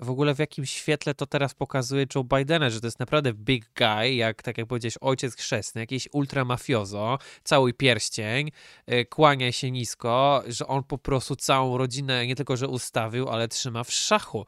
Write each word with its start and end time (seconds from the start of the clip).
w 0.00 0.10
ogóle 0.10 0.34
w 0.34 0.38
jakim 0.38 0.66
świetle 0.66 1.14
to 1.14 1.26
teraz 1.26 1.54
pokazuje 1.54 2.06
Joe 2.14 2.24
Bidena, 2.24 2.70
że 2.70 2.80
to 2.80 2.86
jest 2.86 2.98
naprawdę 2.98 3.34
big 3.34 3.70
guy, 3.76 4.14
jak 4.14 4.42
tak 4.42 4.58
jak 4.58 4.66
powiedziałeś, 4.66 4.94
ojciec 5.00 5.36
chrzestny, 5.36 5.80
jakiś 5.80 6.08
ultramafiozo, 6.12 7.18
cały 7.44 7.72
pierścień, 7.72 8.50
y, 8.92 9.06
kłania 9.06 9.52
się 9.52 9.70
nisko, 9.70 10.42
że 10.46 10.66
on 10.66 10.82
po 10.84 10.98
prostu 10.98 11.36
całą 11.36 11.78
rodzinę 11.78 12.26
nie 12.26 12.36
tylko, 12.36 12.56
że 12.56 12.68
ustawił, 12.68 13.28
ale 13.28 13.48
trzyma 13.48 13.84
w 13.84 13.92
szachu. 13.92 14.46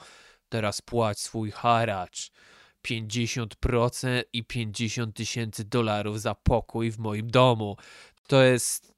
Teraz 0.49 0.81
płać 0.83 1.21
swój 1.21 1.51
haracz. 1.51 2.31
50% 2.83 4.25
i 4.33 4.45
50 4.45 5.17
tysięcy 5.17 5.65
dolarów 5.65 6.21
za 6.21 6.35
pokój 6.35 6.91
w 6.91 6.99
moim 6.99 7.31
domu. 7.31 7.77
To 8.27 8.43
jest. 8.43 8.95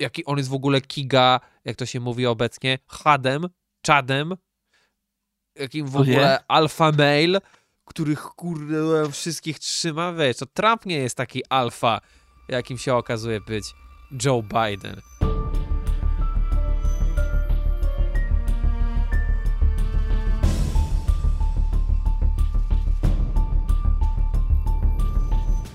Jaki 0.00 0.24
on 0.24 0.38
jest 0.38 0.50
w 0.50 0.54
ogóle 0.54 0.80
kiga, 0.80 1.40
jak 1.64 1.76
to 1.76 1.86
się 1.86 2.00
mówi 2.00 2.26
obecnie, 2.26 2.78
hadem, 2.86 3.48
czadem, 3.82 4.34
jakim 5.60 5.86
w 5.86 5.96
ogóle 5.96 6.44
alfa 6.48 6.92
male, 6.92 7.40
których 7.84 8.20
kurde 8.20 9.10
wszystkich 9.12 9.58
trzyma, 9.58 10.12
wiesz, 10.12 10.36
to 10.36 10.46
Trump 10.46 10.86
nie 10.86 10.96
jest 10.96 11.16
taki 11.16 11.42
alfa, 11.48 12.00
jakim 12.48 12.78
się 12.78 12.94
okazuje 12.94 13.40
być 13.40 13.64
Joe 14.24 14.42
Biden. 14.42 15.00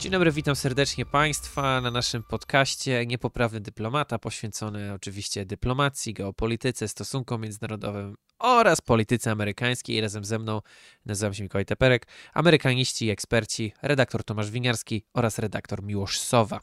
Dzień 0.05 0.11
dobry, 0.11 0.31
witam 0.31 0.55
serdecznie 0.55 1.05
Państwa 1.05 1.81
na 1.81 1.91
naszym 1.91 2.23
podcaście 2.23 3.05
Niepoprawny 3.05 3.59
Dyplomata, 3.59 4.19
poświęcony 4.19 4.93
oczywiście 4.93 5.45
dyplomacji, 5.45 6.13
geopolityce, 6.13 6.87
stosunkom 6.87 7.41
międzynarodowym 7.41 8.15
oraz 8.39 8.81
polityce 8.81 9.31
amerykańskiej. 9.31 10.01
Razem 10.01 10.25
ze 10.25 10.39
mną 10.39 10.61
nazywam 11.05 11.33
się 11.33 11.43
Mikołaj 11.43 11.65
Teperek, 11.65 12.07
amerykaniści 12.33 13.05
i 13.05 13.09
eksperci, 13.09 13.73
redaktor 13.81 14.23
Tomasz 14.23 14.51
Winiarski 14.51 15.03
oraz 15.13 15.39
redaktor 15.39 15.84
Miłosz 15.84 16.19
Sowa. 16.19 16.59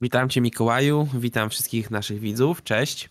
Witam 0.00 0.28
Cię 0.28 0.40
Mikołaju, 0.40 1.08
witam 1.14 1.50
wszystkich 1.50 1.90
naszych 1.90 2.20
widzów, 2.20 2.62
cześć. 2.62 3.10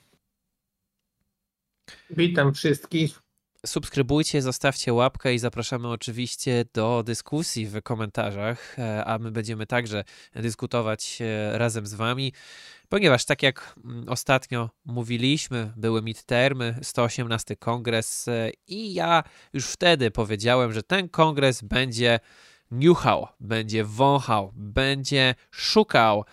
Witam 2.10 2.54
wszystkich 2.54 3.20
subskrybujcie, 3.66 4.42
zostawcie 4.42 4.94
łapkę 4.94 5.34
i 5.34 5.40
zapraszamy 5.40 5.88
oczywiście 5.88 6.66
do 6.74 7.04
dyskusji 7.04 7.68
w 7.68 7.82
komentarzach, 7.82 8.80
e, 8.80 9.06
a 9.06 9.20
my 9.20 9.32
będziemy 9.32 9.66
także 9.66 10.04
dyskutować 10.36 11.20
e, 11.22 11.58
razem 11.58 11.88
z 11.88 11.94
Wami, 11.94 12.34
ponieważ 12.90 13.26
tak 13.26 13.44
jak 13.44 13.76
mm, 13.86 14.10
ostatnio 14.10 14.70
mówiliśmy, 14.86 15.72
były 15.76 16.02
midtermy, 16.02 16.80
118 16.82 17.56
kongres 17.56 18.28
e, 18.28 18.52
i 18.68 18.94
ja 18.94 19.24
już 19.54 19.66
wtedy 19.66 20.12
powiedziałem, 20.12 20.74
że 20.74 20.84
ten 20.84 21.10
kongres 21.10 21.62
będzie 21.62 22.20
niuchał, 22.72 23.28
będzie 23.40 23.84
wąchał, 23.84 24.52
będzie 24.56 25.36
szukał 25.52 26.26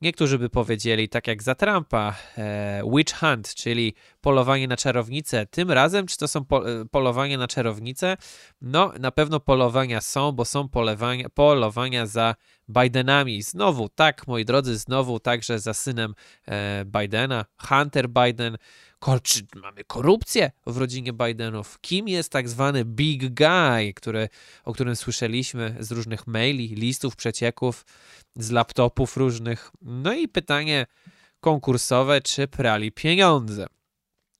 Niektórzy 0.00 0.38
by 0.38 0.50
powiedzieli, 0.50 1.08
tak 1.08 1.26
jak 1.26 1.42
za 1.42 1.54
Trumpa, 1.54 2.14
e, 2.38 2.82
witch 2.94 3.14
hunt, 3.14 3.54
czyli 3.54 3.94
polowanie 4.20 4.68
na 4.68 4.76
czarownicę. 4.76 5.46
Tym 5.46 5.70
razem, 5.70 6.06
czy 6.06 6.18
to 6.18 6.28
są 6.28 6.44
po, 6.44 6.70
e, 6.70 6.84
polowania 6.84 7.38
na 7.38 7.48
czarownicę? 7.48 8.16
No, 8.60 8.92
na 9.00 9.10
pewno 9.10 9.40
polowania 9.40 10.00
są, 10.00 10.32
bo 10.32 10.44
są 10.44 10.68
polowania, 10.68 11.28
polowania 11.28 12.06
za 12.06 12.34
Bidenami. 12.68 13.42
Znowu, 13.42 13.88
tak, 13.88 14.26
moi 14.26 14.44
drodzy, 14.44 14.78
znowu 14.78 15.20
także 15.20 15.58
za 15.58 15.74
synem 15.74 16.14
e, 16.48 16.84
Bidena, 16.84 17.44
Hunter 17.68 18.08
Biden. 18.08 18.58
Czy 19.22 19.46
mamy 19.56 19.84
korupcję 19.84 20.50
w 20.66 20.76
rodzinie 20.76 21.12
Bidenów? 21.12 21.80
Kim 21.80 22.08
jest 22.08 22.32
tak 22.32 22.48
zwany 22.48 22.84
big 22.84 23.34
guy, 23.34 23.94
który, 23.94 24.28
o 24.64 24.72
którym 24.72 24.96
słyszeliśmy 24.96 25.76
z 25.80 25.92
różnych 25.92 26.26
maili, 26.26 26.74
listów, 26.74 27.16
przecieków, 27.16 27.84
z 28.36 28.50
laptopów 28.50 29.16
różnych? 29.16 29.70
No 29.82 30.12
i 30.12 30.28
pytanie 30.28 30.86
konkursowe, 31.40 32.20
czy 32.20 32.48
prali 32.48 32.92
pieniądze? 32.92 33.66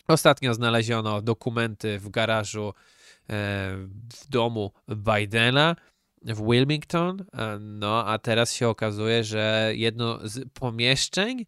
Ostatnio 0.09 0.55
znaleziono 0.55 1.22
dokumenty 1.22 1.99
w 1.99 2.09
garażu 2.09 2.69
e, 2.69 2.72
w 4.15 4.28
domu 4.28 4.72
Bidena 4.88 5.77
w 6.22 6.50
Wilmington, 6.50 7.21
e, 7.21 7.59
no 7.59 8.06
a 8.06 8.19
teraz 8.19 8.53
się 8.53 8.69
okazuje, 8.69 9.25
że 9.25 9.72
jedno 9.75 10.19
z 10.22 10.49
pomieszczeń 10.53 11.47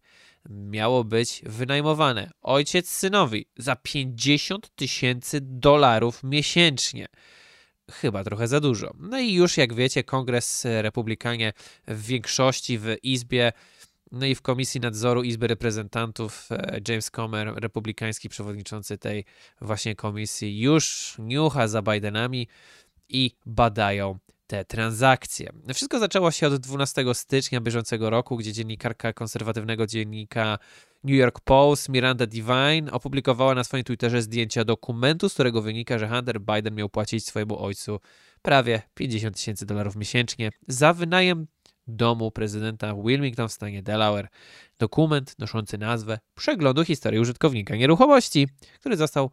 miało 0.49 1.03
być 1.03 1.41
wynajmowane 1.45 2.31
ojciec 2.41 2.89
synowi 2.89 3.45
za 3.57 3.75
50 3.75 4.75
tysięcy 4.75 5.39
dolarów 5.41 6.23
miesięcznie. 6.23 7.07
Chyba 7.91 8.23
trochę 8.23 8.47
za 8.47 8.59
dużo. 8.59 8.93
No 8.99 9.19
i 9.19 9.33
już 9.33 9.57
jak 9.57 9.73
wiecie, 9.73 10.03
Kongres 10.03 10.65
Republikanie 10.81 11.53
w 11.87 12.05
większości 12.05 12.77
w 12.77 12.95
Izbie, 13.03 13.51
no 14.11 14.25
i 14.25 14.35
w 14.35 14.41
Komisji 14.41 14.81
Nadzoru 14.81 15.23
Izby 15.23 15.47
Reprezentantów 15.47 16.51
e, 16.51 16.79
James 16.87 17.11
Comer, 17.11 17.53
republikański 17.55 18.29
przewodniczący 18.29 18.97
tej 18.97 19.25
właśnie 19.61 19.95
komisji, 19.95 20.59
już 20.59 21.15
niucha 21.19 21.67
za 21.67 21.81
Bidenami 21.81 22.47
i 23.09 23.31
badają 23.45 24.19
te 24.51 24.65
transakcje. 24.65 25.49
Wszystko 25.73 25.99
zaczęło 25.99 26.31
się 26.31 26.47
od 26.47 26.55
12 26.55 27.05
stycznia 27.13 27.61
bieżącego 27.61 28.09
roku, 28.09 28.37
gdzie 28.37 28.53
dziennikarka 28.53 29.13
konserwatywnego 29.13 29.87
dziennika 29.87 30.59
New 31.03 31.15
York 31.15 31.39
Post, 31.39 31.89
Miranda 31.89 32.25
Devine, 32.27 32.91
opublikowała 32.91 33.55
na 33.55 33.63
swoim 33.63 33.83
Twitterze 33.83 34.21
zdjęcia 34.21 34.63
dokumentu, 34.63 35.29
z 35.29 35.33
którego 35.33 35.61
wynika, 35.61 35.99
że 35.99 36.07
Hunter 36.09 36.41
Biden 36.41 36.75
miał 36.75 36.89
płacić 36.89 37.25
swojemu 37.25 37.63
ojcu 37.63 37.99
prawie 38.41 38.81
50 38.93 39.35
tysięcy 39.35 39.65
dolarów 39.65 39.95
miesięcznie 39.95 40.51
za 40.67 40.93
wynajem 40.93 41.47
domu 41.87 42.31
prezydenta 42.31 42.95
Wilmington 42.95 43.49
w 43.49 43.53
stanie 43.53 43.83
Delaware. 43.83 44.27
Dokument 44.79 45.35
noszący 45.39 45.77
nazwę 45.77 46.19
Przeglądu 46.35 46.85
historii 46.85 47.19
użytkownika 47.19 47.75
nieruchomości, 47.75 48.47
który 48.79 48.97
został 48.97 49.31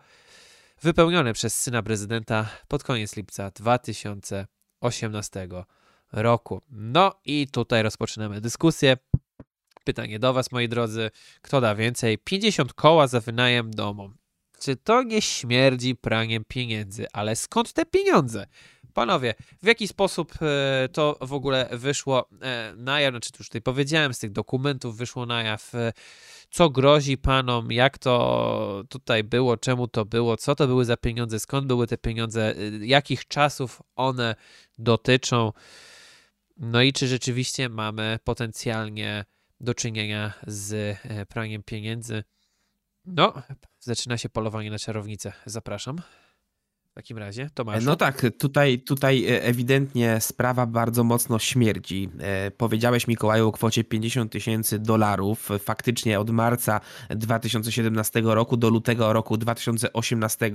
wypełniony 0.83 1.33
przez 1.33 1.61
syna 1.61 1.83
prezydenta 1.83 2.49
pod 2.69 2.85
koniec 2.85 3.17
lipca 3.17 3.51
2000 3.51 4.47
2018 4.81 5.49
roku. 6.13 6.63
No 6.71 7.15
i 7.25 7.47
tutaj 7.53 7.83
rozpoczynamy 7.83 8.41
dyskusję. 8.41 8.97
Pytanie 9.85 10.19
do 10.19 10.33
Was, 10.33 10.53
moi 10.53 10.69
drodzy. 10.69 11.11
Kto 11.43 11.61
da 11.61 11.75
więcej? 11.75 12.19
50 12.19 12.73
koła 12.73 13.07
za 13.07 13.21
wynajem 13.21 13.71
domu. 13.71 14.11
Czy 14.61 14.77
to 14.77 15.03
nie 15.03 15.23
śmierdzi 15.23 15.97
praniem 15.97 16.45
pieniędzy? 16.49 17.07
Ale 17.13 17.37
skąd 17.37 17.73
te 17.73 17.87
pieniądze? 17.87 18.47
Panowie, 18.99 19.35
w 19.63 19.67
jaki 19.67 19.89
sposób 19.89 20.35
e, 20.43 20.89
to 20.89 21.19
w 21.21 21.33
ogóle 21.33 21.69
wyszło 21.73 22.29
e, 22.43 22.73
na 22.77 23.01
jaw? 23.01 23.13
Znaczy, 23.13 23.31
już 23.39 23.49
tutaj 23.49 23.63
powiedziałem, 23.63 24.15
z 24.15 24.19
tych 24.19 24.33
dokumentów 24.33 24.97
wyszło 24.97 25.27
na 25.27 25.43
jaw, 25.43 25.75
e, 25.75 25.93
co 26.51 26.71
grozi 26.71 27.19
panom, 27.19 27.73
jak 27.73 27.99
to 27.99 28.85
tutaj 28.89 29.25
było, 29.25 29.57
czemu 29.57 29.89
to 29.89 30.05
było, 30.05 30.37
co 30.37 30.55
to 30.55 30.67
były 30.67 30.85
za 30.85 30.97
pieniądze, 30.97 31.41
skąd 31.41 31.67
były 31.67 31.87
te 31.87 31.99
pieniądze, 31.99 32.55
jakich 32.81 33.29
czasów 33.29 33.83
one 33.97 34.35
dotyczą. 34.79 35.53
No 36.57 36.83
i 36.83 36.93
czy 36.93 37.09
rzeczywiście 37.09 37.69
mamy 37.69 38.19
potencjalnie 38.25 39.25
do 39.61 39.75
czynienia 39.75 40.33
z 40.47 40.99
praniem 41.29 41.63
pieniędzy? 41.63 42.25
No, 43.05 43.43
zaczyna 43.81 44.19
się 44.19 44.29
polowanie 44.29 44.71
na 44.71 44.79
czarownicę. 44.79 45.33
Zapraszam 45.47 46.01
takim 46.99 47.19
razie, 47.19 47.51
Tomasz. 47.55 47.85
No 47.85 47.97
tak, 47.97 48.27
tutaj, 48.39 48.79
tutaj 48.79 49.25
e, 49.25 49.43
ewidentnie 49.43 50.21
sprawa 50.21 50.67
bardzo 50.67 51.05
mocno 51.05 51.39
śmierdzi. 51.39 52.09
E, 52.21 52.51
powiedziałeś 52.51 53.09
Mikołaju 53.09 53.49
o 53.49 53.53
kwocie 53.53 53.85
50 53.85 54.33
tysięcy 54.33 54.79
dolarów. 54.79 55.49
Faktycznie 55.59 56.21
od 56.21 56.31
marca 56.31 56.81
2017 57.11 58.21
roku 58.25 58.57
do 58.57 58.69
lutego 58.71 59.13
roku 59.13 59.37
2018 59.37 60.51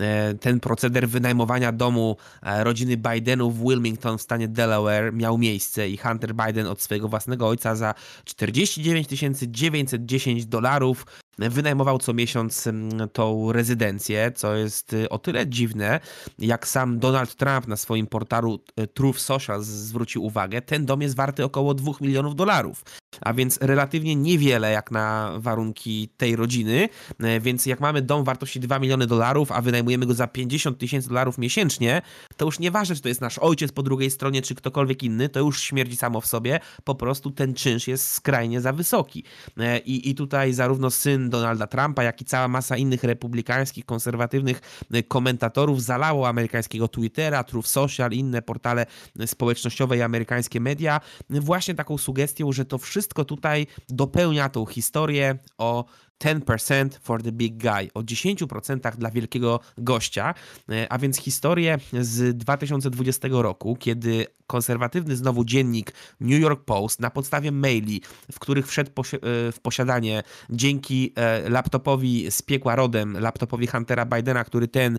e, 0.00 0.34
ten 0.34 0.60
proceder 0.60 1.08
wynajmowania 1.08 1.72
domu 1.72 2.16
rodziny 2.42 2.96
Bidenów 2.96 3.58
w 3.58 3.62
Wilmington 3.62 4.18
w 4.18 4.22
stanie 4.22 4.48
Delaware 4.48 5.12
miał 5.12 5.38
miejsce 5.38 5.88
i 5.88 5.96
Hunter 5.96 6.34
Biden 6.34 6.66
od 6.66 6.82
swojego 6.82 7.08
własnego 7.08 7.48
ojca 7.48 7.76
za 7.76 7.94
49 8.24 9.08
910 9.48 10.46
dolarów 10.46 11.06
wynajmował 11.38 11.98
co 11.98 12.14
miesiąc 12.14 12.66
mm, 12.66 13.08
tą 13.08 13.52
rezydencję, 13.52 14.32
co 14.34 14.56
jest 14.56 14.92
y, 14.92 15.08
o 15.08 15.18
tyle 15.18 15.46
dziwne, 15.46 16.00
jak 16.38 16.68
sam 16.68 16.98
Donald 16.98 17.34
Trump 17.34 17.66
na 17.66 17.76
swoim 17.76 18.06
portalu 18.06 18.60
y, 18.80 18.86
Truth 18.86 19.18
Social 19.18 19.62
zwrócił 19.62 20.24
uwagę, 20.24 20.62
ten 20.62 20.86
dom 20.86 21.02
jest 21.02 21.16
warty 21.16 21.44
około 21.44 21.74
2 21.74 21.92
milionów 22.00 22.34
dolarów. 22.36 22.84
A 23.20 23.34
więc 23.34 23.58
relatywnie 23.62 24.16
niewiele 24.16 24.72
jak 24.72 24.90
na 24.90 25.32
warunki 25.36 26.08
tej 26.16 26.36
rodziny, 26.36 26.88
e, 27.20 27.40
więc 27.40 27.66
jak 27.66 27.80
mamy 27.80 28.02
dom 28.02 28.24
wartości 28.24 28.60
2 28.60 28.78
miliony 28.78 29.06
dolarów, 29.06 29.52
a 29.52 29.62
wynajmujemy 29.62 30.06
go 30.06 30.14
za 30.14 30.26
50 30.26 30.78
tysięcy 30.78 31.08
dolarów 31.08 31.38
miesięcznie, 31.38 32.02
to 32.36 32.44
już 32.44 32.58
nieważne, 32.58 32.96
czy 32.96 33.02
to 33.02 33.08
jest 33.08 33.20
nasz 33.20 33.38
ojciec 33.38 33.72
po 33.72 33.82
drugiej 33.82 34.10
stronie, 34.10 34.42
czy 34.42 34.54
ktokolwiek 34.54 35.02
inny, 35.02 35.28
to 35.28 35.40
już 35.40 35.62
śmierdzi 35.62 35.96
samo 35.96 36.20
w 36.20 36.26
sobie, 36.26 36.60
po 36.84 36.94
prostu 36.94 37.30
ten 37.30 37.54
czynsz 37.54 37.88
jest 37.88 38.08
skrajnie 38.08 38.60
za 38.60 38.72
wysoki. 38.72 39.24
E, 39.58 39.78
I, 39.78 40.10
i 40.10 40.14
tutaj 40.14 40.52
zarówno 40.52 40.90
syn 40.90 41.30
Donalda 41.30 41.66
Trumpa, 41.66 42.02
jak 42.02 42.20
i 42.20 42.24
cała 42.24 42.48
masa 42.48 42.76
innych 42.76 43.04
republikańskich, 43.04 43.84
konserwatywnych 43.84 44.60
e, 44.92 45.02
komentatorów 45.02 45.82
zalało 45.82 46.28
amerykańskiego 46.28 46.88
Twittera, 46.88 47.44
Truth 47.44 47.68
Social, 47.68 48.12
inne 48.12 48.42
portale 48.42 48.86
społecznościowe 49.26 49.96
i 49.96 50.02
amerykańskie 50.02 50.60
media 50.60 51.00
właśnie 51.30 51.74
taką 51.74 51.98
sugestią, 51.98 52.52
że 52.52 52.64
to 52.64 52.78
wszystko 52.78 52.97
wszystko 52.98 53.24
tutaj 53.24 53.66
dopełnia 53.88 54.48
tą 54.48 54.66
historię 54.66 55.38
o 55.58 55.84
10% 56.24 56.88
for 57.02 57.22
the 57.22 57.32
big 57.32 57.62
guy, 57.62 57.90
o 57.94 58.00
10% 58.02 58.96
dla 58.96 59.10
wielkiego 59.10 59.60
gościa, 59.78 60.34
e, 60.68 60.92
a 60.92 60.98
więc 60.98 61.18
historię 61.18 61.78
z 62.00 62.36
2020 62.36 63.28
roku, 63.30 63.76
kiedy 63.76 64.26
konserwatywny 64.46 65.16
znowu 65.16 65.44
dziennik 65.44 65.92
New 66.20 66.40
York 66.40 66.64
Post 66.64 67.00
na 67.00 67.10
podstawie 67.10 67.52
maili, 67.52 68.02
w 68.32 68.38
których 68.38 68.66
wszedł 68.66 68.90
e, 68.90 69.52
w 69.52 69.60
posiadanie 69.62 70.22
dzięki 70.50 71.12
e, 71.16 71.50
laptopowi 71.50 72.30
z 72.30 72.42
piekła 72.42 72.76
rodem, 72.76 73.18
laptopowi 73.20 73.66
Huntera 73.66 74.06
Bidena, 74.06 74.44
który 74.44 74.68
ten 74.68 74.98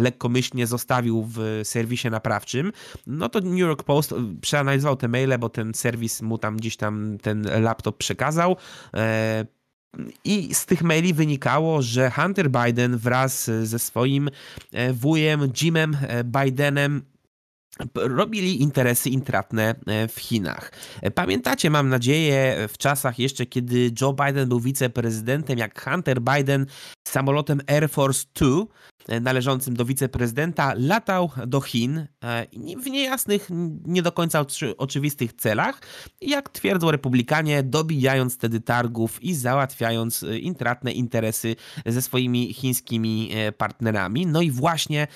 lekkomyślnie 0.00 0.66
zostawił 0.66 1.28
w 1.28 1.60
serwisie 1.64 2.10
naprawczym, 2.10 2.72
no 3.06 3.28
to 3.28 3.40
New 3.40 3.58
York 3.58 3.82
Post 3.82 4.14
przeanalizował 4.40 4.96
te 4.96 5.08
maile, 5.08 5.38
bo 5.38 5.48
ten 5.48 5.74
serwis 5.74 6.22
mu 6.22 6.38
tam 6.38 6.56
gdzieś 6.56 6.76
tam 6.76 7.18
ten 7.22 7.62
laptop 7.62 7.96
przekazał 7.96 8.56
i 10.24 10.54
z 10.54 10.66
tych 10.66 10.82
maili 10.82 11.14
wynikało, 11.14 11.82
że 11.82 12.10
Hunter 12.10 12.50
Biden 12.50 12.96
wraz 12.96 13.50
ze 13.62 13.78
swoim 13.78 14.30
e, 14.72 14.92
wujem 14.92 15.52
Jimem 15.62 15.96
e, 16.08 16.24
Bidenem 16.24 17.02
robili 17.94 18.62
interesy 18.62 19.10
intratne 19.10 19.74
e, 19.86 20.08
w 20.08 20.16
Chinach. 20.16 20.72
Pamiętacie, 21.14 21.70
mam 21.70 21.88
nadzieję, 21.88 22.68
w 22.68 22.78
czasach 22.78 23.18
jeszcze, 23.18 23.46
kiedy 23.46 23.92
Joe 24.00 24.12
Biden 24.12 24.48
był 24.48 24.60
wiceprezydentem, 24.60 25.58
jak 25.58 25.84
Hunter 25.84 26.20
Biden 26.20 26.66
samolotem 27.08 27.60
Air 27.66 27.90
Force 27.90 28.24
Two 28.32 28.68
E, 29.08 29.20
należącym 29.20 29.74
do 29.74 29.84
wiceprezydenta 29.84 30.74
latał 30.76 31.30
do 31.46 31.60
Chin 31.60 31.98
e, 32.24 32.46
w 32.82 32.86
niejasnych, 32.86 33.48
nie 33.84 34.02
do 34.02 34.12
końca 34.12 34.44
oczywistych 34.76 35.32
celach, 35.32 35.80
jak 36.20 36.48
twierdzą 36.48 36.90
republikanie, 36.90 37.62
dobijając 37.62 38.34
wtedy 38.34 38.60
targów 38.60 39.22
i 39.22 39.34
załatwiając 39.34 40.22
e, 40.22 40.38
intratne 40.38 40.92
interesy 40.92 41.56
ze 41.86 42.02
swoimi 42.02 42.54
chińskimi 42.54 43.30
partnerami. 43.58 44.26
No 44.26 44.42
i 44.42 44.50
właśnie 44.50 45.06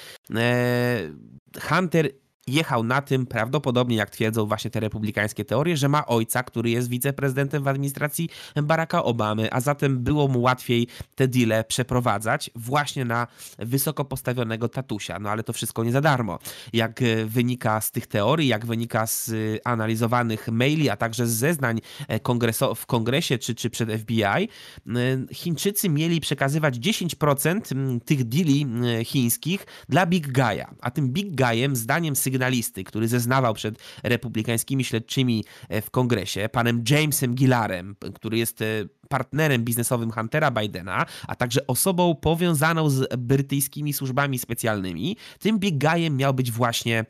Hunter 1.69 2.11
jechał 2.51 2.85
na 2.85 3.03
tym, 3.03 3.27
prawdopodobnie 3.27 3.97
jak 3.97 4.11
twierdzą 4.11 4.47
właśnie 4.47 4.71
te 4.71 4.81
republikańskie 4.81 5.45
teorie, 5.45 5.77
że 5.77 5.89
ma 5.89 6.07
ojca, 6.07 6.43
który 6.43 6.71
jest 6.71 6.89
wiceprezydentem 6.89 7.63
w 7.63 7.69
administracji 7.69 8.29
Baracka 8.63 9.05
Obamy, 9.05 9.53
a 9.53 9.61
zatem 9.61 9.99
było 9.99 10.29
mu 10.29 10.41
łatwiej 10.41 10.87
te 11.15 11.29
deale 11.29 11.65
przeprowadzać 11.65 12.51
właśnie 12.55 13.05
na 13.05 13.27
wysoko 13.59 14.05
postawionego 14.05 14.69
tatusia. 14.69 15.19
No 15.19 15.31
ale 15.31 15.43
to 15.43 15.53
wszystko 15.53 15.85
nie 15.85 15.93
za 15.93 16.01
darmo. 16.01 16.39
Jak 16.73 17.03
e, 17.03 17.25
wynika 17.27 17.81
z 17.81 17.91
tych 17.91 18.07
teorii, 18.07 18.49
jak 18.49 18.67
wynika 18.67 19.07
z 19.07 19.29
e, 19.29 19.33
analizowanych 19.67 20.49
maili, 20.49 20.91
a 20.91 20.97
także 20.97 21.27
z 21.27 21.31
zeznań 21.31 21.81
e, 22.09 22.19
kongreso- 22.19 22.75
w 22.75 22.87
kongresie 22.87 23.39
czy, 23.39 23.55
czy 23.55 23.71
przed 23.71 23.91
FBI, 23.93 24.49
Chińczycy 25.33 25.89
mieli 25.89 26.21
przekazywać 26.21 26.77
10% 26.77 28.01
tych 28.01 28.25
deali 28.25 28.67
chińskich 29.05 29.67
dla 29.89 30.07
Big 30.07 30.29
Guy'a. 30.29 30.75
A 30.81 30.91
tym 30.91 31.09
Big 31.09 31.35
Guy'em, 31.35 31.75
zdaniem 31.75 32.17
sygnału 32.17 32.40
sygnalisty, 32.41 32.85
który 32.85 33.09
zeznawał 33.09 33.55
przed 33.55 33.79
republikańskimi 34.03 34.85
śledczymi 34.85 35.45
e, 35.69 35.83
w 35.83 35.91
kongresie, 35.91 36.49
panem 36.49 36.85
Jamesem 36.91 37.35
Gillarem, 37.35 37.97
który 38.15 38.39
jest 38.39 38.63
e, 38.63 38.65
partnerem 39.11 39.65
biznesowym 39.65 40.11
Huntera 40.11 40.51
Bidena, 40.51 41.07
a 41.29 41.35
także 41.35 41.67
osobą 41.67 42.15
powiązaną 42.15 42.91
z 42.91 43.17
brytyjskimi 43.19 43.93
służbami 43.93 44.39
specjalnymi, 44.39 45.17
tym 45.39 45.59
big 45.59 45.85
guyem 45.85 46.17
miał 46.17 46.35
być 46.35 46.51
właśnie 46.51 47.05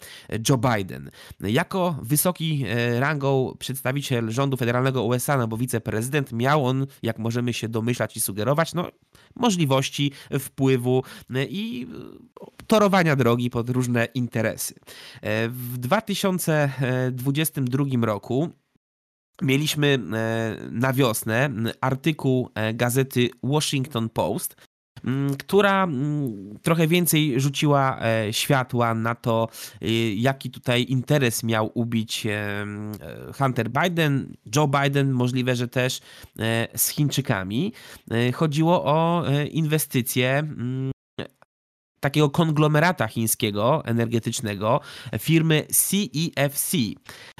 Joe 0.48 0.58
Biden. 0.58 1.10
Jako 1.40 1.96
wysoki 2.02 2.64
e, 2.68 3.00
rangą 3.00 3.54
przedstawiciel 3.58 4.30
rządu 4.30 4.56
federalnego 4.56 5.04
USA, 5.04 5.36
no 5.36 5.48
bo 5.48 5.56
wiceprezydent, 5.56 6.32
miał 6.32 6.66
on, 6.66 6.86
jak 7.02 7.18
możemy 7.18 7.52
się 7.52 7.68
domyślać 7.68 8.16
i 8.16 8.20
sugerować, 8.20 8.74
no 8.74 8.88
możliwości 9.36 10.12
wpływu 10.38 11.02
i 11.48 11.86
torowania 12.66 13.16
drogi 13.16 13.50
pod 13.50 13.70
różne 13.70 14.08
interesy. 14.14 14.74
E, 15.22 15.48
w 15.48 15.78
2022 15.78 18.06
roku 18.06 18.50
mieliśmy 19.42 19.98
e, 20.12 20.56
na 20.70 20.92
wiosnę 20.92 21.50
artykuł 21.80 22.50
e, 22.54 22.74
gazety 22.74 23.30
Washington 23.42 24.08
Post, 24.08 24.56
która 25.38 25.88
trochę 26.62 26.86
więcej 26.86 27.40
rzuciła 27.40 28.00
światła 28.30 28.94
na 28.94 29.14
to, 29.14 29.48
jaki 30.16 30.50
tutaj 30.50 30.86
interes 30.88 31.42
miał 31.42 31.70
ubić 31.74 32.26
Hunter 33.38 33.70
Biden, 33.70 34.36
Joe 34.56 34.68
Biden, 34.68 35.10
możliwe, 35.10 35.56
że 35.56 35.68
też 35.68 36.00
z 36.76 36.88
Chińczykami. 36.88 37.72
Chodziło 38.34 38.84
o 38.84 39.24
inwestycje 39.50 40.48
takiego 42.00 42.30
konglomerata 42.30 43.06
chińskiego 43.06 43.84
energetycznego 43.84 44.80
firmy 45.18 45.66
CEFC. 45.70 46.76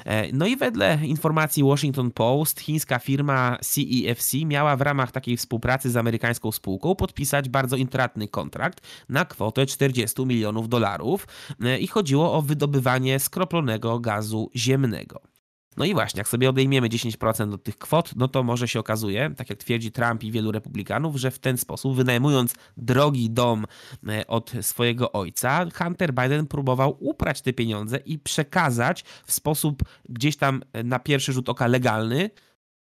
E, 0.05 0.31
no 0.33 0.45
i 0.45 0.57
wedle 0.57 0.99
informacji 1.03 1.63
Washington 1.63 2.11
Post, 2.11 2.59
chińska 2.59 2.99
firma 2.99 3.57
CEFC 3.61 4.33
miała 4.45 4.75
w 4.75 4.81
ramach 4.81 5.11
takiej 5.11 5.37
współpracy 5.37 5.91
z 5.91 5.97
amerykańską 5.97 6.51
spółką 6.51 6.95
podpisać 6.95 7.49
bardzo 7.49 7.75
intratny 7.75 8.27
kontrakt 8.27 8.81
na 9.09 9.25
kwotę 9.25 9.65
40 9.65 10.25
milionów 10.25 10.69
dolarów 10.69 11.27
e, 11.61 11.79
i 11.79 11.87
chodziło 11.87 12.33
o 12.33 12.41
wydobywanie 12.41 13.19
skroplonego 13.19 13.99
gazu 13.99 14.51
ziemnego. 14.55 15.30
No 15.77 15.85
i 15.85 15.93
właśnie, 15.93 16.19
jak 16.19 16.27
sobie 16.27 16.49
odejmiemy 16.49 16.89
10% 16.89 17.53
od 17.53 17.63
tych 17.63 17.77
kwot, 17.77 18.11
no 18.15 18.27
to 18.27 18.43
może 18.43 18.67
się 18.67 18.79
okazuje, 18.79 19.33
tak 19.37 19.49
jak 19.49 19.59
twierdzi 19.59 19.91
Trump 19.91 20.23
i 20.23 20.31
wielu 20.31 20.51
republikanów, 20.51 21.15
że 21.15 21.31
w 21.31 21.39
ten 21.39 21.57
sposób, 21.57 21.95
wynajmując 21.95 22.55
drogi 22.77 23.29
dom 23.29 23.65
e, 24.07 24.27
od 24.27 24.51
swojego 24.61 25.11
ojca, 25.11 25.65
Hunter 25.75 26.13
Biden 26.13 26.47
próbował 26.47 26.97
uprać 26.99 27.41
te 27.41 27.53
pieniądze 27.53 27.97
i 27.97 28.19
przekazać 28.19 29.03
w 29.25 29.31
sposób 29.31 29.83
gdzieś 30.09 30.37
tam 30.37 30.61
e, 30.73 30.83
na 30.83 30.99
pierwszy 30.99 31.33
rzut 31.33 31.49
oka 31.49 31.67
legalny 31.67 32.29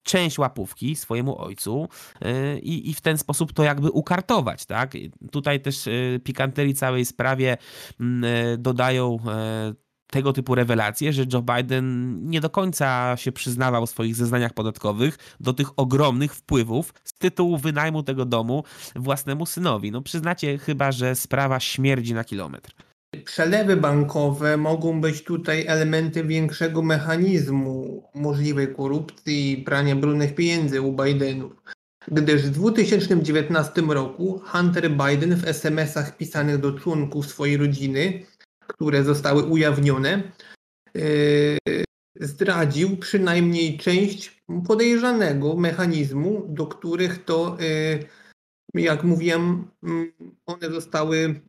część 0.03 0.38
łapówki 0.38 0.97
swojemu 0.97 1.38
ojcu 1.38 1.88
e, 2.21 2.59
i, 2.59 2.91
i 2.91 2.94
w 2.94 3.00
ten 3.00 3.19
sposób 3.19 3.53
to 3.53 3.62
jakby 3.62 3.91
ukartować, 3.91 4.67
tak? 4.67 4.93
Tutaj 5.31 5.61
też 5.61 5.88
pikanterii 6.25 6.75
całej 6.75 7.05
sprawie 7.05 7.56
mm, 8.00 8.25
dodają 8.62 9.19
tego 10.14 10.33
typu 10.33 10.54
rewelacje, 10.54 11.12
że 11.12 11.25
Joe 11.33 11.42
Biden 11.42 12.18
nie 12.30 12.40
do 12.40 12.50
końca 12.50 13.16
się 13.16 13.33
przyznawał 13.33 13.87
w 13.87 13.90
swoich 13.90 14.14
zeznaniach 14.14 14.52
podatkowych 14.52 15.18
do 15.40 15.52
tych 15.52 15.68
ogromnych 15.76 16.35
wpływów 16.35 16.94
z 17.04 17.12
tytułu 17.12 17.59
wynajmu 17.59 18.02
tego 18.02 18.25
domu 18.25 18.64
własnemu 18.97 19.47
synowi. 19.47 19.90
No 19.90 20.02
przyznacie 20.02 20.59
chyba, 20.59 20.92
że 20.92 21.14
sprawa 21.14 21.61
śmierdzi 21.61 22.14
na 22.14 22.25
kilometr. 22.25 22.71
Przelewy 23.25 23.76
bankowe 23.76 24.56
mogą 24.56 25.00
być 25.00 25.25
tutaj 25.25 25.66
elementem 25.66 26.28
większego 26.28 26.83
mechanizmu 26.83 28.02
możliwej 28.14 28.75
korupcji 28.75 29.52
i 29.52 29.62
prania 29.62 29.97
brudnych 29.97 30.35
pieniędzy 30.35 30.83
u 30.83 30.92
Bidenów. 30.92 31.52
Gdyż 32.09 32.42
w 32.42 32.50
2019 32.50 33.83
roku 33.83 34.42
Hunter 34.44 34.90
Biden 34.90 35.37
w 35.37 35.49
SMS-ach 35.49 36.16
pisanych 36.16 36.59
do 36.59 36.73
członków 36.73 37.26
swojej 37.26 37.56
rodziny 37.56 38.23
które 38.66 39.04
zostały 39.04 39.42
ujawnione, 39.42 40.23
e, 40.97 41.00
zdradził 42.21 42.97
przynajmniej 42.97 43.78
część 43.78 44.42
podejrzanego 44.66 45.56
mechanizmu, 45.56 46.47
do 46.49 46.66
których 46.66 47.25
to, 47.25 47.56
e, 47.61 48.80
jak 48.80 49.04
mówiłem, 49.04 49.71
mm, 49.83 50.12
one 50.47 50.71
zostały 50.71 51.40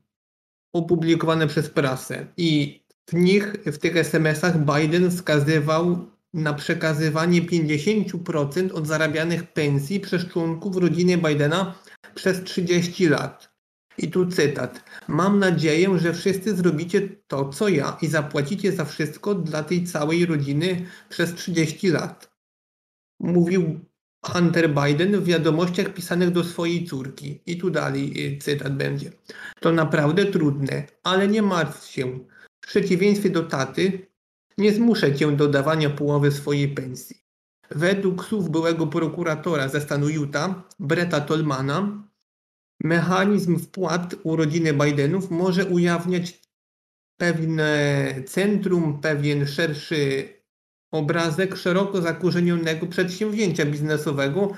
opublikowane 0.73 1.47
przez 1.47 1.69
prasę. 1.69 2.27
I 2.37 2.81
w 3.09 3.13
nich, 3.13 3.53
w 3.65 3.77
tych 3.77 3.97
SMS-ach 3.97 4.57
Biden 4.57 5.11
wskazywał 5.11 6.05
na 6.33 6.53
przekazywanie 6.53 7.41
50% 7.41 8.71
od 8.71 8.87
zarabianych 8.87 9.53
pensji 9.53 9.99
przez 9.99 10.27
członków 10.27 10.77
rodziny 10.77 11.17
Bidena 11.17 11.79
przez 12.15 12.43
30 12.43 13.07
lat. 13.07 13.54
I 13.97 14.11
tu 14.11 14.25
cytat. 14.25 14.83
Mam 15.07 15.39
nadzieję, 15.39 15.99
że 15.99 16.13
wszyscy 16.13 16.55
zrobicie 16.55 17.09
to, 17.27 17.49
co 17.49 17.69
ja 17.69 17.97
i 18.01 18.07
zapłacicie 18.07 18.71
za 18.71 18.85
wszystko 18.85 19.35
dla 19.35 19.63
tej 19.63 19.83
całej 19.83 20.25
rodziny 20.25 20.85
przez 21.09 21.33
30 21.33 21.89
lat. 21.89 22.35
mówił 23.19 23.79
Hunter 24.25 24.69
Biden 24.73 25.21
w 25.21 25.25
wiadomościach 25.25 25.93
pisanych 25.93 26.31
do 26.31 26.43
swojej 26.43 26.85
córki. 26.85 27.41
I 27.45 27.57
tu 27.57 27.69
dalej 27.69 28.35
y, 28.35 28.37
cytat 28.37 28.77
będzie. 28.77 29.11
To 29.59 29.71
naprawdę 29.71 30.25
trudne, 30.25 30.83
ale 31.03 31.27
nie 31.27 31.41
martw 31.41 31.85
się. 31.85 32.19
W 32.61 32.67
przeciwieństwie 32.67 33.29
do 33.29 33.43
taty, 33.43 34.07
nie 34.57 34.73
zmuszę 34.73 35.15
cię 35.15 35.31
do 35.31 35.47
dawania 35.47 35.89
połowy 35.89 36.31
swojej 36.31 36.67
pensji. 36.69 37.15
Według 37.71 38.25
słów 38.25 38.49
byłego 38.49 38.87
prokuratora 38.87 39.67
ze 39.67 39.81
stanu 39.81 40.09
Utah, 40.09 40.55
Bretta 40.79 41.21
Tolmana, 41.21 42.07
mechanizm 42.85 43.59
wpłat 43.59 44.15
u 44.23 44.35
rodziny 44.35 44.73
Bidenów 44.73 45.31
może 45.31 45.65
ujawniać 45.65 46.41
pewne 47.17 48.13
centrum, 48.25 49.01
pewien 49.01 49.47
szerszy 49.47 50.29
obrazek 50.91 51.55
szeroko 51.55 52.01
zakorzenionego 52.01 52.87
przedsięwzięcia 52.87 53.65
biznesowego, 53.65 54.51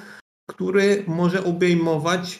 który 0.49 1.03
może 1.07 1.43
obejmować 1.43 2.39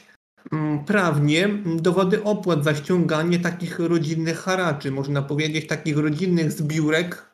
mm, 0.51 0.85
prawnie 0.85 1.49
dowody 1.75 2.23
opłat 2.23 2.63
za 2.63 2.75
ściąganie 2.75 3.39
takich 3.39 3.79
rodzinnych 3.79 4.37
haraczy, 4.37 4.91
można 4.91 5.21
powiedzieć 5.21 5.67
takich 5.67 5.97
rodzinnych 5.97 6.51
zbiórek 6.51 7.26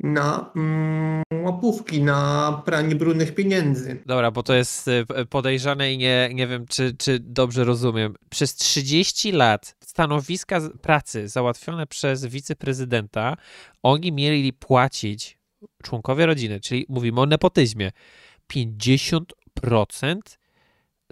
na 0.00 0.50
mm, 0.56 1.22
łapówki, 1.42 2.02
na 2.02 2.62
pranie 2.64 2.94
brudnych 2.94 3.34
pieniędzy. 3.34 4.02
Dobra, 4.06 4.30
bo 4.30 4.42
to 4.42 4.54
jest 4.54 4.88
y, 4.88 5.06
podejrzane 5.30 5.92
i 5.92 5.98
nie, 5.98 6.30
nie 6.34 6.46
wiem, 6.46 6.66
czy, 6.66 6.96
czy 6.96 7.18
dobrze 7.20 7.64
rozumiem. 7.64 8.14
Przez 8.30 8.54
30 8.54 9.32
lat 9.32 9.76
stanowiska 9.84 10.60
pracy 10.82 11.28
załatwione 11.28 11.86
przez 11.86 12.26
wiceprezydenta, 12.26 13.36
oni 13.82 14.12
mieli 14.12 14.52
płacić 14.52 15.38
członkowie 15.82 16.26
rodziny, 16.26 16.60
czyli 16.60 16.86
mówimy 16.88 17.20
o 17.20 17.26
nepotyzmie, 17.26 17.90
50% 18.52 19.22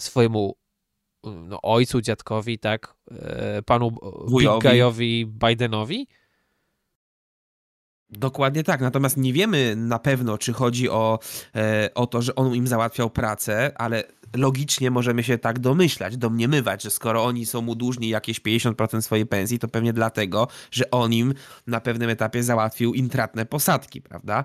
swojemu 0.00 0.56
no, 1.24 1.62
ojcu, 1.62 2.00
dziadkowi, 2.00 2.58
tak, 2.58 2.94
e, 3.10 3.62
panu 3.62 3.90
Wujowi. 4.26 5.26
Bidenowi? 5.26 6.06
Dokładnie 8.10 8.64
tak, 8.64 8.80
natomiast 8.80 9.16
nie 9.16 9.32
wiemy 9.32 9.76
na 9.76 9.98
pewno, 9.98 10.38
czy 10.38 10.52
chodzi 10.52 10.88
o, 10.88 11.18
e, 11.54 11.90
o 11.94 12.06
to, 12.06 12.22
że 12.22 12.34
on 12.34 12.54
im 12.54 12.66
załatwiał 12.66 13.10
pracę, 13.10 13.72
ale 13.74 14.04
logicznie 14.36 14.90
możemy 14.90 15.22
się 15.22 15.38
tak 15.38 15.58
domyślać, 15.58 16.16
domniemywać, 16.16 16.82
że 16.82 16.90
skoro 16.90 17.24
oni 17.24 17.46
są 17.46 17.60
mu 17.62 17.74
dłużni 17.74 18.08
jakieś 18.08 18.40
50% 18.40 19.02
swojej 19.02 19.26
pensji, 19.26 19.58
to 19.58 19.68
pewnie 19.68 19.92
dlatego, 19.92 20.48
że 20.70 20.90
on 20.90 21.12
im 21.12 21.34
na 21.66 21.80
pewnym 21.80 22.10
etapie 22.10 22.42
załatwił 22.42 22.94
intratne 22.94 23.46
posadki, 23.46 24.02
prawda? 24.02 24.44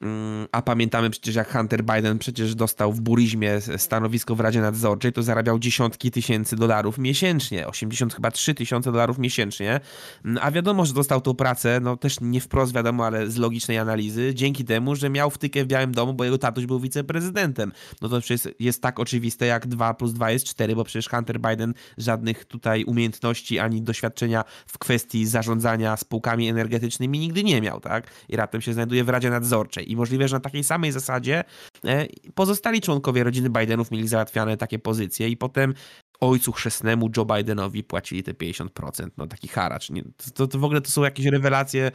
Mm, 0.00 0.46
a 0.52 0.62
pamiętamy 0.62 1.10
przecież, 1.10 1.34
jak 1.34 1.52
Hunter 1.52 1.84
Biden 1.84 2.18
przecież 2.18 2.54
dostał 2.54 2.92
w 2.92 3.00
burizmie 3.00 3.60
stanowisko 3.76 4.34
w 4.34 4.40
Radzie 4.40 4.60
Nadzorczej, 4.60 5.12
to 5.12 5.22
zarabiał 5.22 5.58
dziesiątki 5.58 6.10
tysięcy 6.10 6.56
dolarów 6.56 6.98
miesięcznie, 6.98 7.66
80 7.66 8.14
chyba 8.14 8.30
3 8.30 8.54
tysiące 8.54 8.92
dolarów 8.92 9.18
miesięcznie. 9.18 9.80
Mm, 10.24 10.38
a 10.42 10.50
wiadomo, 10.50 10.86
że 10.86 10.94
dostał 10.94 11.20
tą 11.20 11.34
pracę, 11.34 11.80
no 11.82 11.96
też 11.96 12.16
nie 12.20 12.40
wprost 12.40 12.74
wiadomo, 12.74 13.06
ale 13.06 13.30
z 13.30 13.36
logicznej 13.36 13.78
analizy, 13.78 14.34
dzięki 14.34 14.64
temu, 14.64 14.94
że 14.94 15.10
miał 15.10 15.30
wtykę 15.30 15.64
w 15.64 15.66
Białym 15.66 15.92
Domu, 15.92 16.14
bo 16.14 16.24
jego 16.24 16.38
tatuś 16.38 16.66
był 16.66 16.80
wiceprezydentem. 16.80 17.72
No 18.02 18.08
to 18.08 18.20
przecież 18.20 18.54
jest 18.60 18.82
tak 18.82 19.00
oczywiste, 19.00 19.46
jak 19.46 19.66
2 19.66 19.94
plus 19.94 20.12
2 20.12 20.30
jest 20.30 20.46
4, 20.46 20.76
bo 20.76 20.84
przecież 20.84 21.08
Hunter 21.08 21.40
Biden 21.40 21.74
żadnych 21.98 22.44
tutaj 22.44 22.84
umiejętności 22.84 23.58
ani 23.58 23.82
doświadczenia 23.82 24.44
w 24.66 24.78
kwestii 24.78 25.26
zarządzania 25.26 25.96
spółkami 25.96 26.48
energetycznymi 26.48 27.18
nigdy 27.18 27.44
nie 27.44 27.60
miał, 27.60 27.80
tak? 27.80 28.10
I 28.28 28.36
raptem 28.36 28.60
się 28.60 28.72
znajduje 28.72 29.04
w 29.04 29.08
Radzie 29.08 29.30
Nadzorczej 29.30 29.85
i 29.86 29.96
możliwe, 29.96 30.28
że 30.28 30.36
na 30.36 30.40
takiej 30.40 30.64
samej 30.64 30.92
zasadzie 30.92 31.44
e, 31.84 32.06
pozostali 32.34 32.80
członkowie 32.80 33.24
rodziny 33.24 33.50
Bidenów 33.50 33.90
mieli 33.90 34.08
załatwiane 34.08 34.56
takie 34.56 34.78
pozycje 34.78 35.28
i 35.28 35.36
potem 35.36 35.74
ojcu 36.20 36.52
chrzestnemu 36.52 37.10
Joe 37.16 37.24
Bidenowi 37.24 37.84
płacili 37.84 38.22
te 38.22 38.32
50%, 38.32 39.10
no 39.16 39.26
taki 39.26 39.48
haracz. 39.48 39.90
Nie, 39.90 40.02
to, 40.34 40.46
to 40.46 40.58
w 40.58 40.64
ogóle 40.64 40.80
to 40.80 40.90
są 40.90 41.04
jakieś 41.04 41.26
rewelacje 41.26 41.92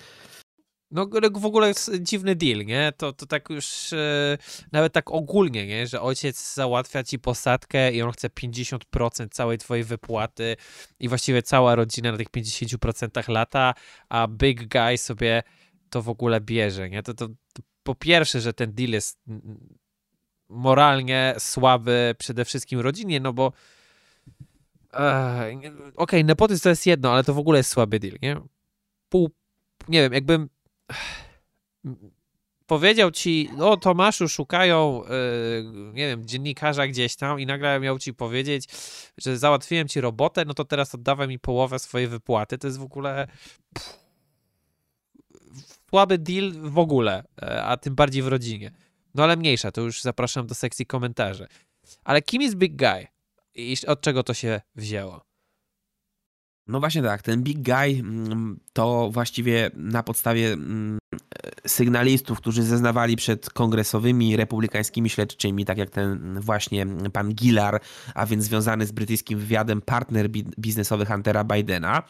no 0.91 1.07
w 1.33 1.45
ogóle 1.45 1.67
jest 1.67 1.91
dziwny 2.01 2.35
deal, 2.35 2.65
nie? 2.65 2.91
To, 2.97 3.13
to 3.13 3.25
tak 3.25 3.49
już 3.49 3.93
e, 3.93 4.37
nawet 4.71 4.93
tak 4.93 5.11
ogólnie, 5.11 5.67
nie? 5.67 5.87
Że 5.87 6.01
ojciec 6.01 6.53
załatwia 6.53 7.03
ci 7.03 7.19
posadkę 7.19 7.91
i 7.91 8.01
on 8.01 8.11
chce 8.11 8.29
50% 8.29 9.29
całej 9.29 9.57
twojej 9.57 9.83
wypłaty 9.83 10.55
i 10.99 11.09
właściwie 11.09 11.43
cała 11.43 11.75
rodzina 11.75 12.11
na 12.11 12.17
tych 12.17 12.29
50% 12.29 13.29
lata, 13.29 13.73
a 14.09 14.27
big 14.27 14.67
guy 14.67 14.97
sobie 14.97 15.43
to 15.89 16.01
w 16.01 16.09
ogóle 16.09 16.41
bierze, 16.41 16.89
nie? 16.89 17.03
To, 17.03 17.13
to, 17.13 17.27
to 17.27 17.61
po 17.83 17.95
pierwsze, 17.95 18.41
że 18.41 18.53
ten 18.53 18.73
deal 18.73 18.89
jest 18.89 19.19
moralnie 20.49 21.35
słaby 21.37 22.15
przede 22.17 22.45
wszystkim 22.45 22.79
rodzinie, 22.79 23.19
no 23.19 23.33
bo 23.33 23.53
okej, 24.93 25.57
okay, 25.95 26.23
nepotyzm 26.23 26.63
to 26.63 26.69
jest 26.69 26.85
jedno, 26.85 27.11
ale 27.13 27.23
to 27.23 27.33
w 27.33 27.37
ogóle 27.37 27.59
jest 27.59 27.69
słaby 27.69 27.99
deal, 27.99 28.17
nie? 28.21 28.37
Pół, 29.09 29.29
nie 29.87 30.01
wiem, 30.01 30.13
jakbym 30.13 30.49
powiedział 32.67 33.11
ci, 33.11 33.49
o 33.59 33.77
Tomaszu, 33.77 34.29
szukają, 34.29 35.03
yy, 35.03 35.93
nie 35.93 36.07
wiem, 36.07 36.27
dziennikarza 36.27 36.87
gdzieś 36.87 37.15
tam 37.15 37.39
i 37.39 37.45
nagle 37.45 37.79
miał 37.79 37.99
ci 37.99 38.13
powiedzieć, 38.13 38.67
że 39.17 39.37
załatwiłem 39.37 39.87
ci 39.87 40.01
robotę, 40.01 40.45
no 40.45 40.53
to 40.53 40.65
teraz 40.65 40.95
oddawaj 40.95 41.27
mi 41.27 41.39
połowę 41.39 41.79
swojej 41.79 42.07
wypłaty. 42.07 42.57
To 42.57 42.67
jest 42.67 42.79
w 42.79 42.83
ogóle 42.83 43.27
pff, 43.73 44.00
słaby 45.89 46.17
deal 46.17 46.51
w 46.53 46.77
ogóle, 46.77 47.23
e, 47.41 47.63
a 47.63 47.77
tym 47.77 47.95
bardziej 47.95 48.23
w 48.23 48.27
rodzinie. 48.27 48.71
No 49.15 49.23
ale 49.23 49.37
mniejsza, 49.37 49.71
to 49.71 49.81
już 49.81 50.01
zapraszam 50.01 50.47
do 50.47 50.55
sekcji 50.55 50.85
komentarzy. 50.85 51.47
Ale 52.03 52.21
kim 52.21 52.41
jest 52.41 52.55
Big 52.55 52.75
Guy? 52.75 53.07
I 53.55 53.75
od 53.87 54.01
czego 54.01 54.23
to 54.23 54.33
się 54.33 54.61
wzięło? 54.75 55.30
No 56.71 56.79
właśnie 56.79 57.03
tak, 57.03 57.21
ten 57.21 57.43
Big 57.43 57.61
Guy 57.61 57.99
mm, 57.99 58.59
to 58.73 59.09
właściwie 59.11 59.71
na 59.75 60.03
podstawie 60.03 60.53
mm, 60.53 60.99
sygnalistów, 61.67 62.37
którzy 62.37 62.63
zeznawali 62.63 63.15
przed 63.15 63.49
kongresowymi 63.49 64.35
republikańskimi 64.35 65.09
śledczymi, 65.09 65.65
tak 65.65 65.77
jak 65.77 65.89
ten 65.89 66.39
właśnie 66.39 66.85
pan 67.13 67.33
Gillar, 67.33 67.81
a 68.15 68.25
więc 68.25 68.43
związany 68.43 68.85
z 68.85 68.91
brytyjskim 68.91 69.39
wywiadem 69.39 69.81
partner 69.81 70.29
biznesowy 70.59 71.05
Huntera 71.05 71.43
Bidena, 71.43 72.03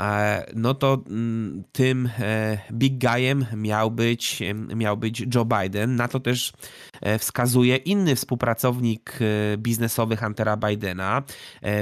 e, 0.00 0.46
no 0.54 0.74
to 0.74 1.02
mm, 1.06 1.64
tym 1.72 2.10
e, 2.18 2.58
Big 2.72 3.04
Guyem 3.04 3.46
miał 3.56 3.90
być, 3.90 4.42
miał 4.76 4.96
być 4.96 5.26
Joe 5.34 5.44
Biden. 5.44 5.96
Na 5.96 6.08
to 6.08 6.20
też 6.20 6.52
e, 7.00 7.18
wskazuje 7.18 7.76
inny 7.76 8.16
współpracownik 8.16 9.18
biznesowy 9.58 10.16
Huntera 10.16 10.56
Bidena, 10.56 11.22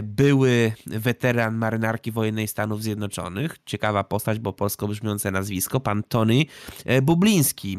były 0.02 0.72
weteran 0.86 1.54
marynarki 1.54 2.12
wojennej 2.18 2.48
Stanów 2.48 2.82
Zjednoczonych, 2.82 3.56
ciekawa 3.66 4.04
postać, 4.04 4.38
bo 4.38 4.52
polsko 4.52 4.88
brzmiące 4.88 5.30
nazwisko, 5.30 5.80
pan 5.80 6.02
Tony 6.02 6.44
Bubliński. 7.02 7.78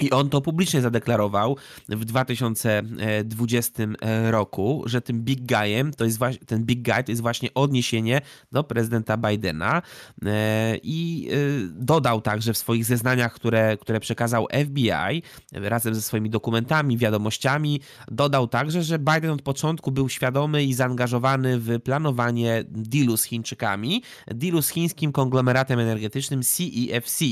I 0.00 0.10
on 0.10 0.30
to 0.30 0.40
publicznie 0.40 0.80
zadeklarował 0.80 1.56
w 1.88 2.04
2020 2.04 3.82
roku, 4.30 4.82
że 4.86 5.00
tym 5.00 5.20
big 5.22 5.46
guyem 5.46 5.92
to 5.94 6.04
jest 6.04 6.18
właśnie, 6.18 6.46
ten 6.46 6.64
big 6.64 6.82
guy 6.82 7.04
to 7.04 7.12
jest 7.12 7.22
właśnie 7.22 7.54
odniesienie 7.54 8.20
do 8.52 8.64
prezydenta 8.64 9.16
Bidena. 9.16 9.82
E, 10.24 10.76
i 10.82 11.28
e, 11.30 11.36
dodał 11.68 12.20
także 12.20 12.52
w 12.52 12.58
swoich 12.58 12.84
zeznaniach, 12.84 13.32
które, 13.32 13.76
które 13.76 14.00
przekazał 14.00 14.46
FBI 14.64 15.22
razem 15.52 15.94
ze 15.94 16.02
swoimi 16.02 16.30
dokumentami, 16.30 16.98
wiadomościami, 16.98 17.80
dodał 18.08 18.48
także, 18.48 18.82
że 18.82 18.98
Biden 18.98 19.30
od 19.30 19.42
początku 19.42 19.90
był 19.92 20.08
świadomy 20.08 20.64
i 20.64 20.74
zaangażowany 20.74 21.58
w 21.58 21.80
planowanie 21.80 22.64
dealu 22.68 23.16
z 23.16 23.24
Chińczykami, 23.24 24.02
dealu 24.26 24.62
z 24.62 24.68
chińskim 24.68 25.12
konglomeratem 25.12 25.78
energetycznym 25.78 26.42
CEFC, 26.42 27.24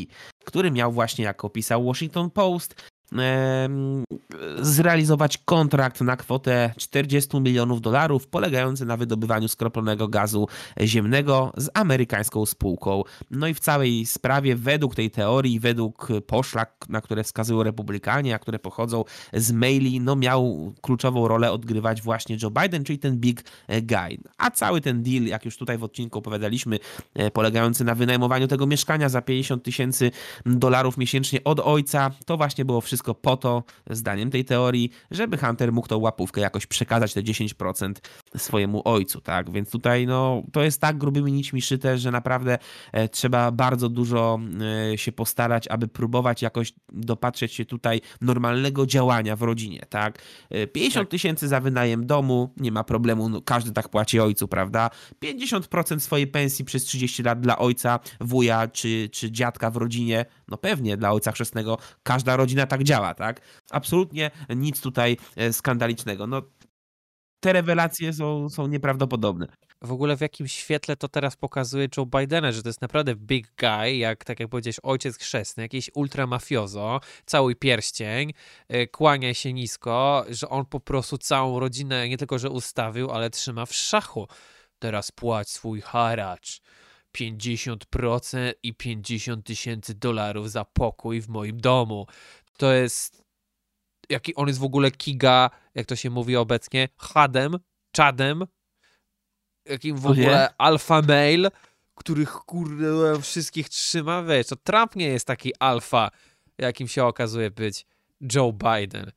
który 0.49 0.71
miał 0.71 0.93
właśnie, 0.93 1.25
jak 1.25 1.45
opisał 1.45 1.85
Washington 1.85 2.31
Post, 2.31 2.75
zrealizować 4.61 5.39
kontrakt 5.39 6.01
na 6.01 6.17
kwotę 6.17 6.73
40 6.77 7.41
milionów 7.41 7.81
dolarów, 7.81 8.27
polegający 8.27 8.87
na 8.87 8.97
wydobywaniu 8.97 9.49
skroplonego 9.49 10.09
gazu 10.09 10.49
ziemnego 10.83 11.53
z 11.57 11.71
amerykańską 11.75 12.47
spółką. 12.47 13.03
No 13.31 13.47
i 13.47 13.55
w 13.55 13.61
całej 13.61 14.07
sprawie, 14.07 14.57
według 14.57 14.95
tej 14.95 15.11
teorii, 15.11 15.61
według 15.61 16.09
poszlak, 16.27 16.85
na 16.89 17.01
które 17.01 17.25
wskazują 17.25 17.63
republikanie, 17.63 18.35
a 18.35 18.39
które 18.39 18.59
pochodzą 18.59 19.05
z 19.33 19.53
maili, 19.53 20.01
no 20.01 20.17
miał 20.17 20.73
kluczową 20.81 21.29
rolę 21.29 21.53
odgrywać 21.53 22.03
właśnie 22.03 22.37
Joe 22.43 22.51
Biden, 22.51 22.85
czyli 22.85 22.99
ten 22.99 23.17
big 23.17 23.45
guy. 23.69 24.19
A 24.39 24.51
cały 24.51 24.81
ten 24.81 25.03
deal, 25.03 25.25
jak 25.25 25.45
już 25.45 25.57
tutaj 25.57 25.79
w 25.79 25.85
odcinku 25.85 26.19
opowiadaliśmy, 26.19 26.79
e, 27.15 27.31
polegający 27.31 27.85
na 27.85 27.95
wynajmowaniu 27.95 28.49
tego 28.49 28.67
mieszkania 28.67 29.09
za 29.09 29.23
50 29.23 29.63
tysięcy 29.63 30.11
dolarów 30.47 30.97
miesięcznie 30.97 31.45
od 31.45 31.61
ojca, 31.61 32.11
to 32.27 32.37
właśnie 32.37 32.65
było 32.65 32.81
wszystko 32.81 32.98
wszystko 32.99 33.15
po 33.15 33.37
to, 33.37 33.65
zdaniem 33.91 34.31
tej 34.31 34.45
teorii, 34.45 34.91
żeby 35.11 35.39
Hunter 35.39 35.73
mógł 35.73 35.89
tą 35.89 35.99
łapówkę 35.99 36.41
jakoś 36.41 36.67
przekazać 36.67 37.15
te 37.15 37.23
10% 37.23 37.93
swojemu 38.37 38.83
ojcu, 38.85 39.21
tak? 39.21 39.51
Więc 39.53 39.71
tutaj 39.71 40.07
no, 40.07 40.43
to 40.53 40.63
jest 40.63 40.81
tak 40.81 40.99
grubymi 40.99 41.33
nićmi 41.33 41.63
szyte, 41.63 41.99
że 41.99 42.11
naprawdę 42.11 42.59
e, 42.93 43.09
trzeba 43.09 43.51
bardzo 43.51 43.89
dużo 43.89 44.41
e, 44.93 44.99
się 44.99 45.13
postarać, 45.13 45.69
aby 45.69 45.89
próbować 45.89 46.43
jakoś 46.43 46.73
dopatrzeć 46.93 47.53
się 47.55 47.65
tutaj 47.65 48.01
normalnego 48.21 48.87
działania 48.87 49.37
w 49.37 49.43
rodzinie, 49.43 49.87
tak? 49.89 50.19
50 50.73 51.07
tak. 51.07 51.11
tysięcy 51.11 51.49
za 51.49 51.61
wynajem 51.61 52.07
domu, 52.07 52.55
nie 52.57 52.73
ma 52.73 52.85
problemu, 52.85 53.29
no, 53.29 53.43
każdy 53.43 53.73
tak 53.73 53.89
płaci 53.89 54.21
ojcu, 54.21 54.49
prawda? 54.49 54.91
50% 55.25 56.01
swojej 56.01 56.27
pensji 56.27 56.65
przez 56.65 56.85
30 56.85 57.23
lat 57.23 57.41
dla 57.41 57.59
ojca, 57.59 57.99
wuja 58.21 58.69
czy, 58.69 59.09
czy 59.13 59.31
dziadka 59.31 59.71
w 59.71 59.77
rodzinie, 59.77 60.25
no 60.49 60.57
pewnie 60.57 60.97
dla 60.97 61.13
ojca 61.13 61.33
chrzestnego 61.33 61.79
każda 62.03 62.37
rodzina 62.37 62.67
tak 62.67 62.85
działa, 62.85 63.15
tak? 63.15 63.41
Absolutnie 63.71 64.31
nic 64.57 64.81
tutaj 64.81 65.17
skandalicznego. 65.53 66.27
No 66.27 66.43
te 67.41 67.53
rewelacje 67.53 68.13
są, 68.13 68.49
są 68.49 68.67
nieprawdopodobne. 68.67 69.47
W 69.83 69.93
ogóle 69.93 70.17
w 70.17 70.21
jakim 70.21 70.49
świetle 70.49 70.97
to 70.97 71.09
teraz 71.09 71.37
pokazuje 71.37 71.89
Joe 71.97 72.07
Bidena, 72.07 72.53
że 72.53 72.63
to 72.63 72.69
jest 72.69 72.81
naprawdę 72.81 73.15
big 73.15 73.53
guy, 73.59 73.97
jak 73.97 74.25
tak 74.25 74.41
jak 74.41 74.49
powiedziałeś, 74.49 74.77
ojciec 74.83 75.19
chrzestny, 75.19 75.63
jakiś 75.63 75.91
ultramafiozo, 75.95 77.01
cały 77.27 77.55
pierścień, 77.55 78.33
y, 78.75 78.87
kłania 78.87 79.35
się 79.35 79.53
nisko, 79.53 80.25
że 80.29 80.49
on 80.49 80.67
po 80.67 80.81
prostu 80.81 81.19
całą 81.19 81.61
rodzinę 81.61 82.09
nie 82.09 82.19
tylko, 82.19 82.39
że 82.39 82.51
ustawił, 82.51 83.11
ale 83.11 83.31
trzyma 83.31 83.67
w 83.67 83.75
szachu. 83.75 84.29
Teraz 84.79 85.11
płać 85.11 85.51
swój 85.51 85.81
haracz. 85.81 86.61
50% 87.13 88.53
i 88.63 88.75
50 88.75 89.47
tysięcy 89.47 89.95
dolarów 89.95 90.51
za 90.51 90.65
pokój 90.65 91.21
w 91.21 91.29
moim 91.29 91.61
domu. 91.61 92.07
To 92.57 92.73
jest 92.73 93.28
jaki 94.09 94.35
on 94.35 94.49
jest 94.49 94.61
w 94.61 94.65
ogóle 94.65 94.91
kiga, 94.91 95.51
jak 95.75 95.87
to 95.87 95.97
się 95.97 96.11
mówi 96.11 96.37
obecnie, 96.37 96.89
hadem, 96.97 97.59
czadem, 97.93 98.45
jakim 99.65 99.97
w 99.97 100.07
ogóle 100.07 100.55
alfa 100.59 101.03
male, 101.03 101.51
których 101.95 102.33
kurde 102.33 103.23
wszystkich 103.23 103.69
trzyma, 103.69 104.23
wiesz, 104.23 104.47
to 104.47 104.57
Trump 104.57 104.97
nie 104.97 105.07
jest 105.07 105.27
taki 105.27 105.53
alfa, 105.59 106.11
jakim 106.59 106.89
się 106.89 107.05
okazuje 107.05 107.51
być 107.51 107.87
Joe 108.35 108.53
Biden. 108.53 109.13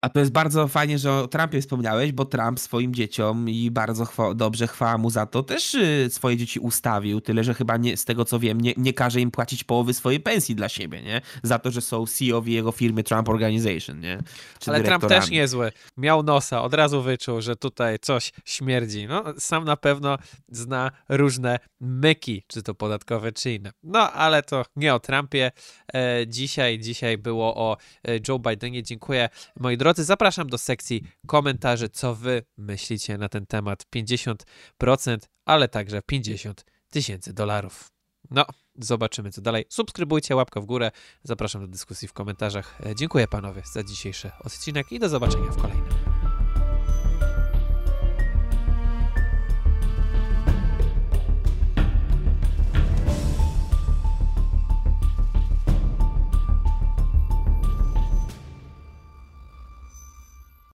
A 0.00 0.08
to 0.08 0.20
jest 0.20 0.32
bardzo 0.32 0.68
fajnie, 0.68 0.98
że 0.98 1.12
o 1.12 1.28
Trumpie 1.28 1.60
wspomniałeś, 1.60 2.12
bo 2.12 2.24
Trump 2.24 2.60
swoim 2.60 2.94
dzieciom 2.94 3.48
i 3.48 3.70
bardzo 3.70 4.04
chwa 4.04 4.34
dobrze 4.34 4.66
chwała 4.66 4.98
mu 4.98 5.10
za 5.10 5.26
to, 5.26 5.42
też 5.42 5.74
y, 5.74 6.08
swoje 6.10 6.36
dzieci 6.36 6.60
ustawił, 6.60 7.20
tyle 7.20 7.44
że 7.44 7.54
chyba 7.54 7.76
nie, 7.76 7.96
z 7.96 8.04
tego 8.04 8.24
co 8.24 8.38
wiem, 8.38 8.60
nie, 8.60 8.74
nie 8.76 8.92
każe 8.92 9.20
im 9.20 9.30
płacić 9.30 9.64
połowy 9.64 9.94
swojej 9.94 10.20
pensji 10.20 10.54
dla 10.54 10.68
siebie, 10.68 11.02
nie? 11.02 11.20
Za 11.42 11.58
to, 11.58 11.70
że 11.70 11.80
są 11.80 12.06
CEO 12.06 12.42
jego 12.46 12.72
firmy 12.72 13.02
Trump 13.02 13.28
Organization, 13.28 14.00
nie? 14.00 14.18
Czy 14.60 14.70
Ale 14.70 14.84
Trump 14.84 15.06
też 15.06 15.30
niezły. 15.30 15.72
Miał 15.96 16.22
nosa, 16.22 16.62
od 16.62 16.74
razu 16.74 17.02
wyczuł, 17.02 17.40
że 17.40 17.56
tutaj 17.56 17.98
coś 17.98 18.32
śmierdzi. 18.44 19.06
No, 19.06 19.24
sam 19.38 19.64
na 19.64 19.76
pewno 19.76 20.18
zna 20.48 20.90
różne 21.08 21.58
myki, 21.80 22.42
czy 22.46 22.62
to 22.62 22.74
podatkowe, 22.74 23.32
czy 23.32 23.52
inne. 23.52 23.72
No, 23.82 24.12
ale 24.12 24.42
to 24.42 24.64
nie 24.76 24.94
o 24.94 25.00
Trumpie. 25.00 25.50
E, 25.94 26.26
dzisiaj, 26.26 26.78
dzisiaj 26.78 27.18
było 27.18 27.56
o 27.56 27.76
e, 28.08 28.18
Joe 28.28 28.38
Bidenie. 28.38 28.82
Dziękuję, 28.82 29.28
moi 29.60 29.76
drodzy 29.76 29.87
drodzy, 29.88 30.04
zapraszam 30.04 30.48
do 30.48 30.58
sekcji 30.58 31.02
komentarzy, 31.26 31.88
co 31.88 32.14
wy 32.14 32.42
myślicie 32.56 33.18
na 33.18 33.28
ten 33.28 33.46
temat. 33.46 33.86
50%, 33.96 35.18
ale 35.44 35.68
także 35.68 36.02
50 36.02 36.64
tysięcy 36.90 37.32
dolarów. 37.32 37.90
No, 38.30 38.44
zobaczymy 38.78 39.30
co 39.30 39.40
dalej. 39.40 39.64
Subskrybujcie, 39.68 40.36
łapka 40.36 40.60
w 40.60 40.64
górę. 40.64 40.90
Zapraszam 41.22 41.62
do 41.62 41.68
dyskusji 41.68 42.08
w 42.08 42.12
komentarzach. 42.12 42.80
E, 42.86 42.94
dziękuję 42.94 43.28
panowie 43.28 43.62
za 43.72 43.82
dzisiejszy 43.82 44.30
odcinek 44.44 44.92
i 44.92 44.98
do 44.98 45.08
zobaczenia 45.08 45.50
w 45.50 45.56
kolejnym. 45.56 46.07